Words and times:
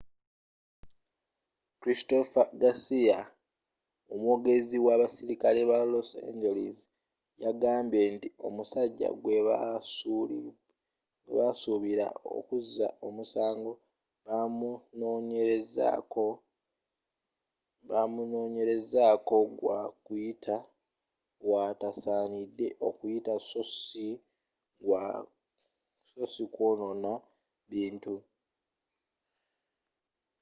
christopher 1.83 2.45
garcia 2.61 3.19
omwogezi 4.13 4.77
w'abaserikale 4.85 5.61
ba 5.69 5.77
los 5.93 6.09
angeles 6.29 6.77
yagambye 7.43 8.01
nti 8.15 8.27
omusajja 8.47 9.07
gwebasubira 11.23 12.07
okkuza 12.37 12.87
omusango 13.07 13.71
bamunonyerezako 17.89 19.37
gwa 19.59 19.79
kuyita 20.05 20.55
waatasanide 21.49 22.67
okuyita 22.87 23.33
sso 23.41 23.61
ssi 23.69 24.09
gwa 24.83 25.01
kwonona 26.55 27.11
bintu 27.71 28.15